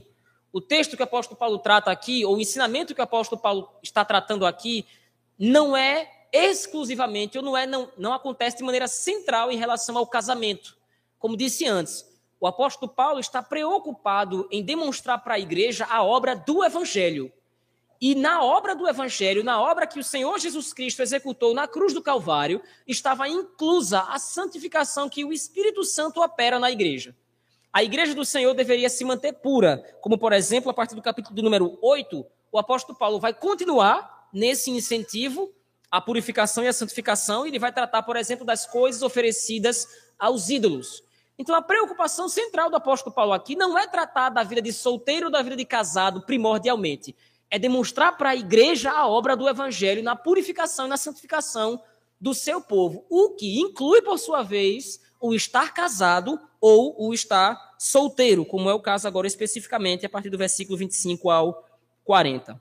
[0.56, 3.69] o texto que o apóstolo Paulo trata aqui, ou o ensinamento que o apóstolo Paulo
[3.84, 4.86] está tratando aqui,
[5.38, 10.08] não é exclusivamente, ou não é, não, não acontece de maneira central em relação ao
[10.08, 10.78] casamento.
[11.19, 12.06] Como disse antes,
[12.45, 17.31] o apóstolo Paulo está preocupado em demonstrar para a igreja a obra do evangelho.
[17.99, 21.91] E na obra do evangelho, na obra que o Senhor Jesus Cristo executou na cruz
[21.91, 27.15] do Calvário, estava inclusa a santificação que o Espírito Santo opera na igreja.
[27.73, 31.36] A igreja do Senhor deveria se manter pura, como por exemplo, a partir do capítulo
[31.36, 35.51] do número 8, o apóstolo Paulo vai continuar nesse incentivo
[35.89, 39.88] à purificação e à santificação, e ele vai tratar, por exemplo, das coisas oferecidas
[40.19, 41.03] aos ídolos.
[41.38, 45.26] Então, a preocupação central do apóstolo Paulo aqui não é tratar da vida de solteiro
[45.26, 47.15] ou da vida de casado primordialmente,
[47.50, 51.82] é demonstrar para a igreja a obra do evangelho na purificação e na santificação
[52.19, 57.76] do seu povo, o que inclui, por sua vez, o estar casado ou o estar
[57.78, 61.65] solteiro, como é o caso agora especificamente a partir do versículo 25 ao
[62.04, 62.60] 40.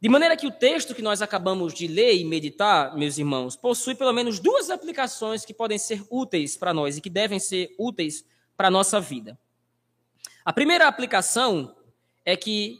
[0.00, 3.94] De maneira que o texto que nós acabamos de ler e meditar, meus irmãos, possui
[3.94, 8.24] pelo menos duas aplicações que podem ser úteis para nós e que devem ser úteis
[8.56, 9.38] para a nossa vida.
[10.42, 11.76] A primeira aplicação
[12.24, 12.78] é que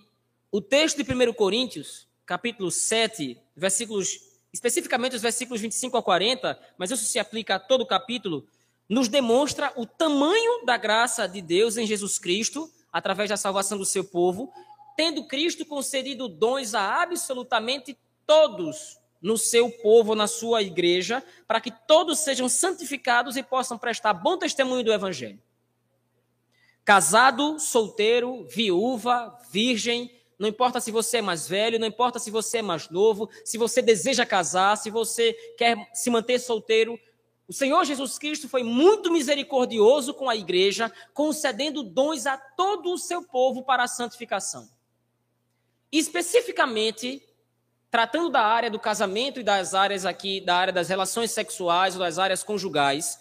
[0.51, 4.19] o texto de 1 Coríntios, capítulo 7, versículos,
[4.51, 8.47] especificamente os versículos 25 a 40, mas isso se aplica a todo o capítulo,
[8.89, 13.85] nos demonstra o tamanho da graça de Deus em Jesus Cristo, através da salvação do
[13.85, 14.51] seu povo,
[15.01, 21.71] tendo Cristo concedido dons a absolutamente todos no seu povo, na sua igreja, para que
[21.71, 25.41] todos sejam santificados e possam prestar bom testemunho do Evangelho.
[26.85, 32.59] Casado, solteiro, viúva, virgem, não importa se você é mais velho, não importa se você
[32.59, 37.01] é mais novo, se você deseja casar, se você quer se manter solteiro,
[37.49, 42.99] o Senhor Jesus Cristo foi muito misericordioso com a igreja, concedendo dons a todo o
[42.99, 44.69] seu povo para a santificação.
[45.92, 47.22] Especificamente,
[47.90, 52.00] tratando da área do casamento e das áreas aqui, da área das relações sexuais ou
[52.00, 53.18] das áreas conjugais,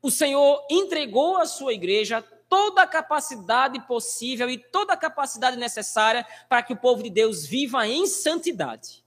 [0.00, 6.26] o Senhor entregou à sua igreja toda a capacidade possível e toda a capacidade necessária
[6.48, 9.02] para que o povo de Deus viva em santidade.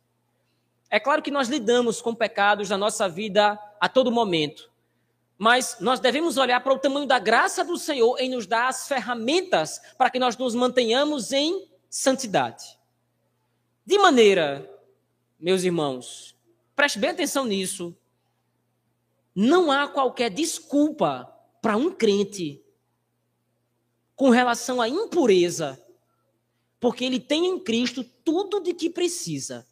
[0.90, 4.72] É claro que nós lidamos com pecados na nossa vida a todo momento,
[5.38, 8.88] mas nós devemos olhar para o tamanho da graça do Senhor em nos dar as
[8.88, 12.80] ferramentas para que nós nos mantenhamos em santidade.
[13.86, 14.68] De maneira,
[15.40, 16.36] meus irmãos,
[16.76, 17.96] preste bem atenção nisso,
[19.36, 22.64] não há qualquer desculpa para um crente
[24.16, 25.80] com relação à impureza,
[26.80, 29.68] porque ele tem em Cristo tudo de que precisa.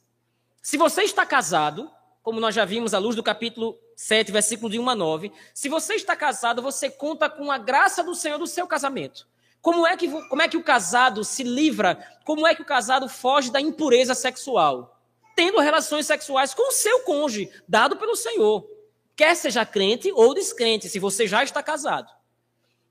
[0.62, 1.90] Se você está casado,
[2.22, 5.70] como nós já vimos à luz do capítulo 7, versículo de 1 a 9, se
[5.70, 9.28] você está casado, você conta com a graça do Senhor do seu casamento.
[9.64, 11.98] Como é que, como é que o casado se livra?
[12.26, 15.00] Como é que o casado foge da impureza sexual?
[15.38, 18.68] Tendo relações sexuais com o seu cônjuge, dado pelo Senhor.
[19.16, 22.12] Quer seja crente ou descrente, se você já está casado.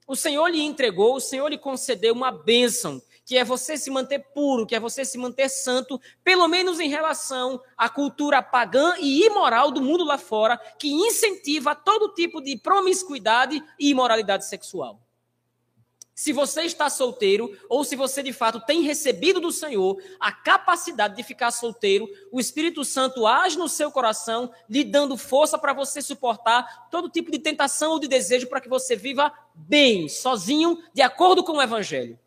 [0.06, 4.20] O Senhor lhe entregou, o Senhor lhe concedeu uma bênção, que é você se manter
[4.32, 9.26] puro, que é você se manter santo, pelo menos em relação à cultura pagã e
[9.26, 15.01] imoral do mundo lá fora, que incentiva todo tipo de promiscuidade e imoralidade sexual.
[16.14, 21.16] Se você está solteiro, ou se você de fato tem recebido do Senhor a capacidade
[21.16, 26.02] de ficar solteiro, o Espírito Santo age no seu coração, lhe dando força para você
[26.02, 31.00] suportar todo tipo de tentação ou de desejo para que você viva bem, sozinho, de
[31.00, 32.18] acordo com o Evangelho.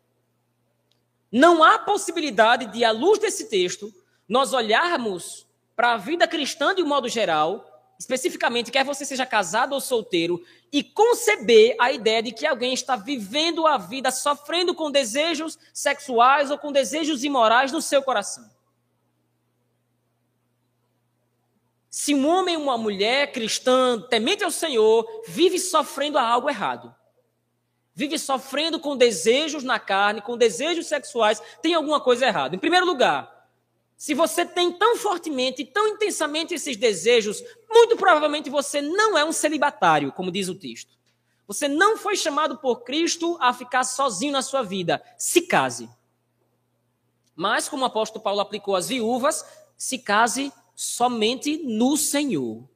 [1.30, 3.94] Não há possibilidade de, à luz desse texto,
[4.28, 5.46] nós olharmos
[5.76, 10.42] para a vida cristã de um modo geral especificamente, quer você seja casado ou solteiro,
[10.72, 16.50] e conceber a ideia de que alguém está vivendo a vida sofrendo com desejos sexuais
[16.50, 18.50] ou com desejos imorais no seu coração.
[21.88, 26.94] Se um homem ou uma mulher cristã, temente ao Senhor, vive sofrendo algo errado,
[27.94, 32.54] vive sofrendo com desejos na carne, com desejos sexuais, tem alguma coisa errada.
[32.54, 33.35] Em primeiro lugar,
[33.96, 39.32] se você tem tão fortemente, tão intensamente esses desejos, muito provavelmente você não é um
[39.32, 40.94] celibatário, como diz o texto.
[41.46, 45.02] Você não foi chamado por Cristo a ficar sozinho na sua vida.
[45.16, 45.88] Se case.
[47.34, 49.44] Mas, como o apóstolo Paulo aplicou às viúvas,
[49.76, 52.68] se case somente no Senhor.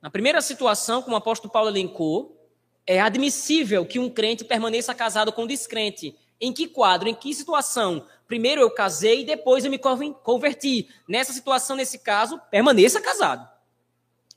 [0.00, 2.38] Na primeira situação, como o apóstolo Paulo elencou,
[2.86, 6.16] é admissível que um crente permaneça casado com um descrente.
[6.40, 8.06] Em que quadro, em que situação?
[8.28, 10.86] Primeiro eu casei e depois eu me converti.
[11.08, 13.48] Nessa situação, nesse caso, permaneça casado.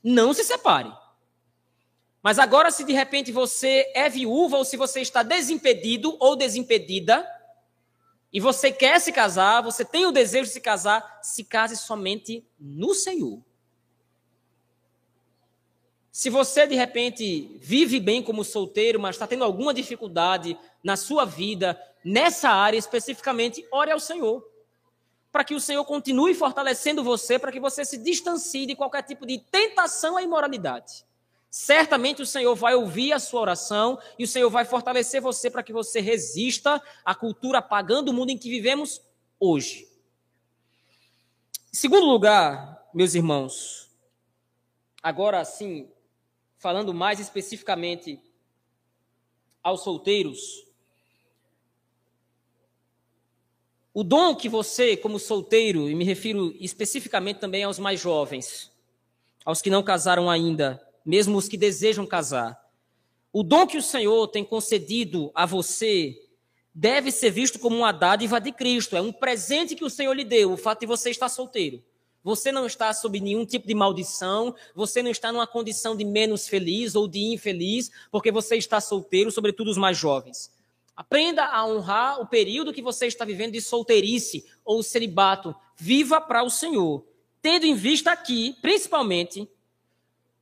[0.02, 0.90] Não se separe.
[2.22, 7.28] Mas agora, se de repente você é viúva ou se você está desimpedido ou desimpedida,
[8.32, 12.46] e você quer se casar, você tem o desejo de se casar, se case somente
[12.58, 13.42] no Senhor.
[16.10, 21.26] Se você de repente vive bem como solteiro, mas está tendo alguma dificuldade na sua
[21.26, 24.46] vida, nessa área especificamente, ore ao Senhor.
[25.30, 29.24] Para que o Senhor continue fortalecendo você, para que você se distancie de qualquer tipo
[29.24, 31.04] de tentação à imoralidade.
[31.50, 35.62] Certamente o Senhor vai ouvir a sua oração e o Senhor vai fortalecer você para
[35.62, 39.02] que você resista à cultura pagã do mundo em que vivemos
[39.38, 39.86] hoje.
[41.70, 43.90] Segundo lugar, meus irmãos,
[45.02, 45.90] agora sim,
[46.58, 48.18] falando mais especificamente
[49.62, 50.66] aos solteiros,
[53.94, 58.72] O dom que você, como solteiro, e me refiro especificamente também aos mais jovens,
[59.44, 62.58] aos que não casaram ainda, mesmo os que desejam casar,
[63.32, 66.18] o dom que o Senhor tem concedido a você
[66.74, 70.24] deve ser visto como uma dádiva de Cristo, é um presente que o Senhor lhe
[70.24, 71.82] deu, o fato de você estar solteiro.
[72.24, 76.46] Você não está sob nenhum tipo de maldição, você não está numa condição de menos
[76.46, 80.50] feliz ou de infeliz, porque você está solteiro, sobretudo os mais jovens.
[81.02, 85.52] Aprenda a honrar o período que você está vivendo de solteirice ou celibato.
[85.76, 87.04] Viva para o Senhor.
[87.42, 89.50] Tendo em vista aqui, principalmente,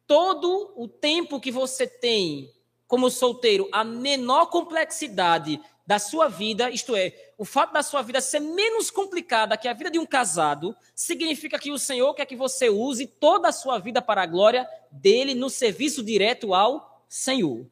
[0.07, 2.53] todo o tempo que você tem
[2.87, 8.21] como solteiro, a menor complexidade da sua vida, isto é, o fato da sua vida
[8.21, 12.37] ser menos complicada que a vida de um casado, significa que o Senhor quer que
[12.37, 17.67] você use toda a sua vida para a glória dele no serviço direto ao Senhor.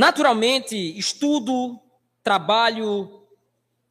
[0.00, 1.78] Naturalmente, estudo,
[2.22, 3.22] trabalho,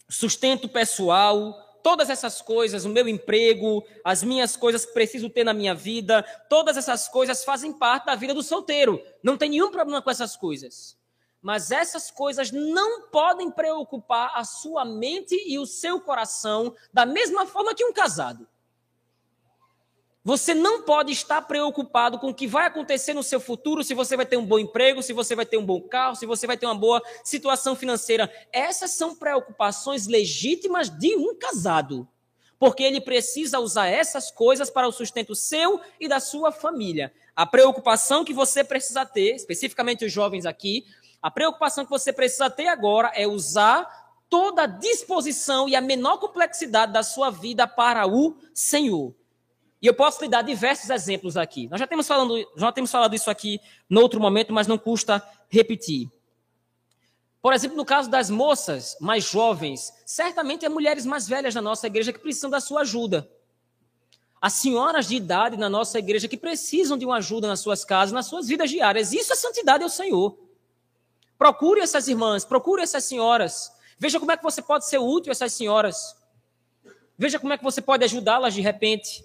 [0.09, 1.53] sustento pessoal,
[1.83, 6.25] todas essas coisas, o meu emprego, as minhas coisas que preciso ter na minha vida,
[6.49, 8.99] todas essas coisas fazem parte da vida do solteiro.
[9.21, 10.97] Não tem nenhum problema com essas coisas.
[11.43, 17.45] Mas essas coisas não podem preocupar a sua mente e o seu coração da mesma
[17.45, 18.47] forma que um casado.
[20.23, 24.17] Você não pode estar preocupado com o que vai acontecer no seu futuro, se você
[24.17, 26.57] vai ter um bom emprego, se você vai ter um bom carro, se você vai
[26.57, 28.29] ter uma boa situação financeira.
[28.51, 32.05] Essas são preocupações legítimas de um casado,
[32.59, 37.13] porque ele precisa usar essas coisas para o sustento seu e da sua família.
[37.33, 40.85] A preocupação que você precisa ter, especificamente os jovens aqui,
[41.21, 43.87] a preocupação que você precisa ter agora é usar
[44.29, 49.15] toda a disposição e a menor complexidade da sua vida para o Senhor.
[49.81, 51.67] E eu posso lhe dar diversos exemplos aqui.
[51.69, 53.59] Nós já temos, falando, já temos falado isso aqui
[53.89, 56.11] no outro momento, mas não custa repetir.
[57.41, 61.87] Por exemplo, no caso das moças mais jovens, certamente é mulheres mais velhas na nossa
[61.87, 63.29] igreja que precisam da sua ajuda.
[64.41, 68.11] As senhoras de idade na nossa igreja que precisam de uma ajuda nas suas casas,
[68.11, 69.13] nas suas vidas diárias.
[69.13, 70.37] Isso é santidade ao Senhor.
[71.37, 73.71] Procure essas irmãs, procure essas senhoras.
[73.97, 76.15] Veja como é que você pode ser útil a essas senhoras.
[77.17, 79.23] Veja como é que você pode ajudá-las de repente.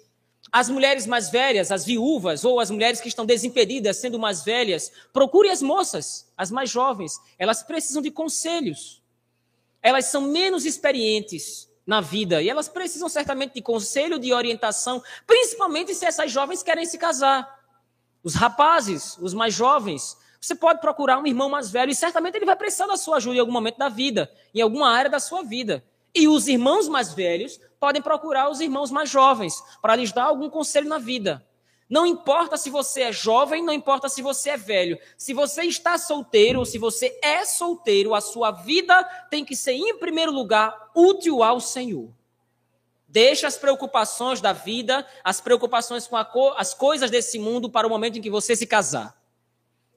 [0.51, 4.91] As mulheres mais velhas, as viúvas ou as mulheres que estão desimpedidas, sendo mais velhas,
[5.11, 7.19] procure as moças, as mais jovens.
[7.37, 9.01] Elas precisam de conselhos.
[9.81, 15.93] Elas são menos experientes na vida e elas precisam certamente de conselho, de orientação, principalmente
[15.93, 17.63] se essas jovens querem se casar.
[18.23, 22.45] Os rapazes, os mais jovens, você pode procurar um irmão mais velho e certamente ele
[22.45, 25.43] vai precisar da sua ajuda em algum momento da vida, em alguma área da sua
[25.43, 25.83] vida.
[26.13, 30.49] E os irmãos mais velhos podem procurar os irmãos mais jovens para lhes dar algum
[30.49, 31.45] conselho na vida.
[31.87, 34.97] Não importa se você é jovem, não importa se você é velho.
[35.17, 39.73] Se você está solteiro ou se você é solteiro, a sua vida tem que ser,
[39.73, 42.09] em primeiro lugar, útil ao Senhor.
[43.07, 47.89] Deixe as preocupações da vida, as preocupações com co as coisas desse mundo para o
[47.89, 49.15] momento em que você se casar.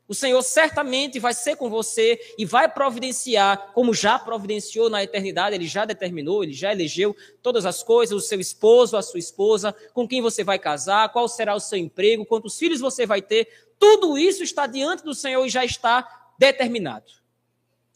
[0.08, 5.54] O Senhor certamente vai ser com você e vai providenciar, como já providenciou na eternidade,
[5.54, 9.74] ele já determinou, ele já elegeu todas as coisas, o seu esposo, a sua esposa,
[9.92, 13.48] com quem você vai casar, qual será o seu emprego, quantos filhos você vai ter.
[13.78, 17.12] Tudo isso está diante do Senhor e já está determinado.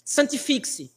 [0.05, 0.93] Santifique-se.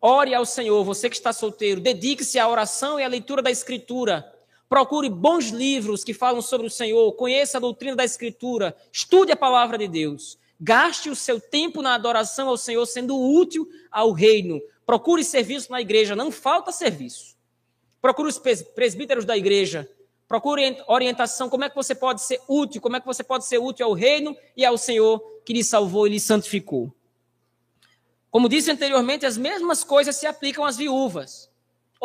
[0.00, 4.33] Ore ao Senhor, você que está solteiro, dedique-se à oração e à leitura da Escritura
[4.68, 9.36] Procure bons livros que falam sobre o Senhor, conheça a doutrina da Escritura, estude a
[9.36, 10.38] palavra de Deus.
[10.60, 14.60] Gaste o seu tempo na adoração ao Senhor, sendo útil ao reino.
[14.86, 17.36] Procure serviço na igreja, não falta serviço.
[18.00, 19.88] Procure os presbíteros da igreja.
[20.26, 23.58] Procure orientação, como é que você pode ser útil, como é que você pode ser
[23.58, 26.92] útil ao reino e ao Senhor que lhe salvou e lhe santificou.
[28.30, 31.50] Como disse anteriormente, as mesmas coisas se aplicam às viúvas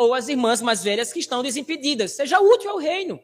[0.00, 2.12] ou as irmãs mais velhas que estão desimpedidas.
[2.12, 3.20] Seja útil ao reino.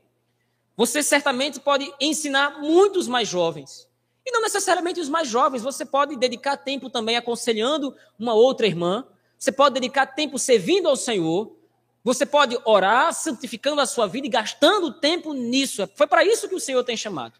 [0.77, 3.89] Você certamente pode ensinar muitos mais jovens.
[4.27, 5.63] E não necessariamente os mais jovens.
[5.63, 9.07] Você pode dedicar tempo também aconselhando uma outra irmã.
[9.39, 11.57] Você pode dedicar tempo servindo ao Senhor.
[12.05, 15.89] Você pode orar, santificando a sua vida e gastando tempo nisso.
[15.95, 17.39] Foi para isso que o Senhor tem chamado.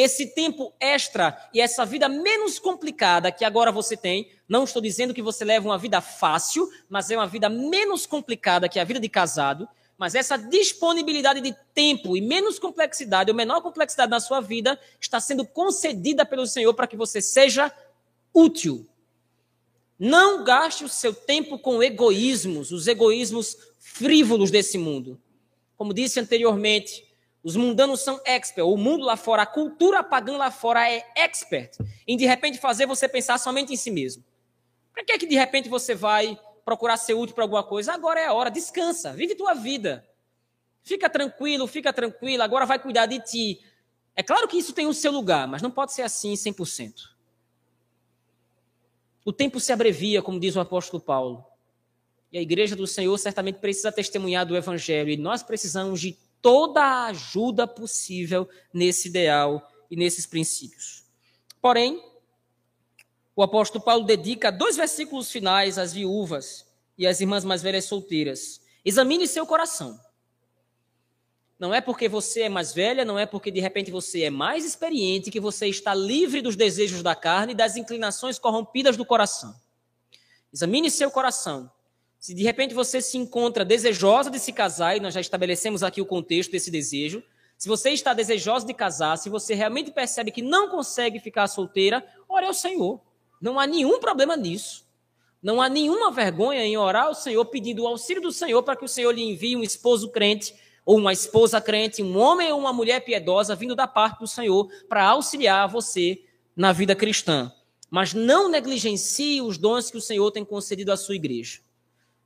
[0.00, 5.12] Esse tempo extra e essa vida menos complicada que agora você tem, não estou dizendo
[5.12, 9.00] que você leva uma vida fácil, mas é uma vida menos complicada que a vida
[9.00, 9.68] de casado.
[9.98, 15.18] Mas essa disponibilidade de tempo e menos complexidade, ou menor complexidade na sua vida, está
[15.18, 17.68] sendo concedida pelo Senhor para que você seja
[18.32, 18.86] útil.
[19.98, 25.20] Não gaste o seu tempo com egoísmos, os egoísmos frívolos desse mundo.
[25.76, 27.04] Como disse anteriormente,
[27.42, 28.66] os mundanos são expert.
[28.66, 32.86] O mundo lá fora, a cultura pagã lá fora é expert em de repente fazer
[32.86, 34.24] você pensar somente em si mesmo.
[34.92, 37.92] Para que é que de repente você vai procurar ser útil para alguma coisa?
[37.92, 40.06] Agora é a hora, descansa, vive tua vida.
[40.82, 43.60] Fica tranquilo, fica tranquila, agora vai cuidar de ti.
[44.16, 46.92] É claro que isso tem o seu lugar, mas não pode ser assim 100%.
[49.24, 51.44] O tempo se abrevia, como diz o apóstolo Paulo.
[52.32, 55.10] E a igreja do Senhor certamente precisa testemunhar do evangelho.
[55.10, 61.04] E nós precisamos de toda a ajuda possível nesse ideal e nesses princípios.
[61.60, 62.02] Porém,
[63.34, 66.66] o apóstolo Paulo dedica dois versículos finais às viúvas
[66.96, 68.60] e às irmãs mais velhas solteiras.
[68.84, 69.98] Examine seu coração.
[71.58, 74.64] Não é porque você é mais velha, não é porque de repente você é mais
[74.64, 79.54] experiente que você está livre dos desejos da carne e das inclinações corrompidas do coração.
[80.52, 81.70] Examine seu coração.
[82.18, 86.00] Se de repente você se encontra desejosa de se casar, e nós já estabelecemos aqui
[86.00, 87.22] o contexto desse desejo,
[87.56, 92.06] se você está desejosa de casar, se você realmente percebe que não consegue ficar solteira,
[92.28, 93.00] ore ao Senhor.
[93.40, 94.86] Não há nenhum problema nisso.
[95.42, 98.84] Não há nenhuma vergonha em orar ao Senhor pedindo o auxílio do Senhor para que
[98.84, 100.54] o Senhor lhe envie um esposo crente
[100.84, 104.68] ou uma esposa crente, um homem ou uma mulher piedosa vindo da parte do Senhor
[104.88, 106.22] para auxiliar você
[106.56, 107.52] na vida cristã.
[107.90, 111.60] Mas não negligencie os dons que o Senhor tem concedido à sua igreja.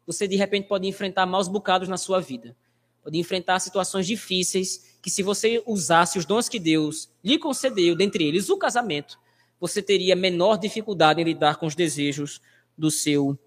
[0.07, 2.57] Você de repente pode enfrentar maus bocados na sua vida.
[3.03, 8.24] Pode enfrentar situações difíceis que se você usasse os dons que Deus lhe concedeu, dentre
[8.24, 9.18] eles o casamento,
[9.59, 12.40] você teria menor dificuldade em lidar com os desejos
[12.76, 13.38] do seu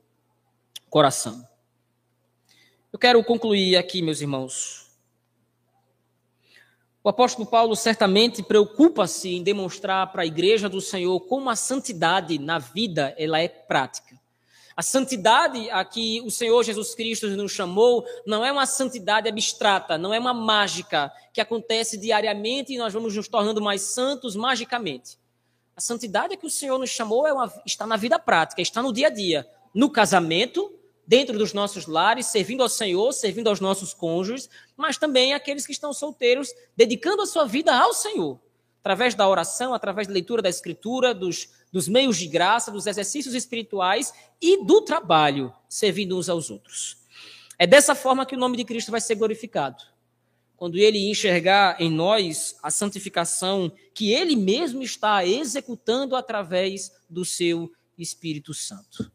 [0.89, 1.45] coração.
[2.91, 4.85] Eu quero concluir aqui, meus irmãos,
[7.05, 12.39] o apóstolo Paulo certamente preocupa-se em demonstrar para a igreja do Senhor como a santidade
[12.39, 14.19] na vida ela é prática.
[14.75, 19.97] A santidade a que o Senhor Jesus Cristo nos chamou não é uma santidade abstrata,
[19.97, 25.17] não é uma mágica que acontece diariamente e nós vamos nos tornando mais santos magicamente.
[25.77, 28.81] A santidade a que o Senhor nos chamou é uma, está na vida prática, está
[28.81, 30.73] no dia a dia, no casamento,
[31.07, 35.71] dentro dos nossos lares, servindo ao Senhor, servindo aos nossos cônjuges, mas também aqueles que
[35.71, 38.39] estão solteiros, dedicando a sua vida ao Senhor,
[38.85, 43.33] através da oração, através da leitura da Escritura, dos, dos meios de graça, dos exercícios
[43.33, 46.95] espirituais e do trabalho, servindo uns aos outros.
[47.57, 49.83] É dessa forma que o nome de Cristo vai ser glorificado.
[50.55, 57.71] Quando ele enxergar em nós a santificação que ele mesmo está executando através do seu
[57.97, 59.11] Espírito Santo.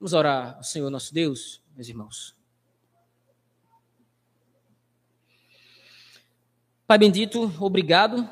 [0.00, 2.34] Vamos orar ao Senhor nosso Deus, meus irmãos.
[6.88, 8.28] Pai bendito, obrigado,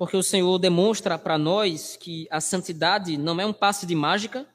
[0.00, 4.46] porque o Senhor demonstra para nós que a santidade não é um passe de mágica,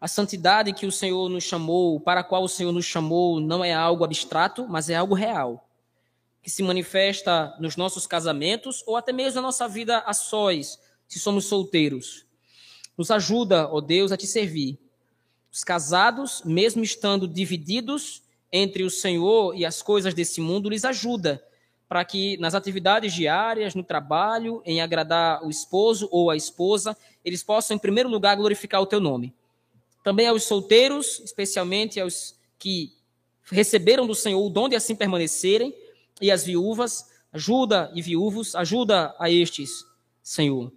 [0.00, 3.62] a santidade que o Senhor nos chamou, para a qual o Senhor nos chamou, não
[3.62, 5.68] é algo abstrato, mas é algo real,
[6.42, 11.20] que se manifesta nos nossos casamentos ou até mesmo na nossa vida a sós, se
[11.20, 12.24] somos solteiros.
[12.96, 14.78] Nos ajuda, ó Deus, a te servir.
[15.52, 21.44] Os casados, mesmo estando divididos entre o Senhor e as coisas desse mundo, lhes ajuda
[21.88, 27.42] para que nas atividades diárias, no trabalho, em agradar o esposo ou a esposa, eles
[27.42, 29.34] possam, em primeiro lugar, glorificar o teu nome.
[30.02, 32.92] Também aos solteiros, especialmente aos que
[33.44, 35.74] receberam do Senhor o dom de assim permanecerem,
[36.20, 39.84] e as viúvas, ajuda e viúvos, ajuda a estes,
[40.22, 40.72] Senhor.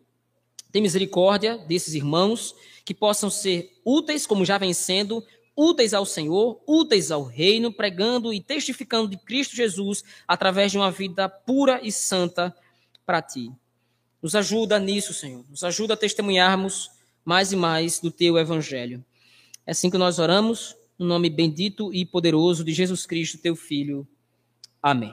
[0.72, 2.54] Tem misericórdia desses irmãos
[2.86, 5.24] que possam ser úteis, como já vem sendo,
[5.60, 10.90] úteis ao Senhor, úteis ao reino, pregando e testificando de Cristo Jesus através de uma
[10.90, 12.56] vida pura e santa
[13.06, 13.52] para ti.
[14.22, 15.44] Nos ajuda nisso, Senhor.
[15.50, 16.90] Nos ajuda a testemunharmos
[17.26, 19.04] mais e mais do teu evangelho.
[19.66, 24.08] É assim que nós oramos, no nome bendito e poderoso de Jesus Cristo, teu filho.
[24.82, 25.08] Amém.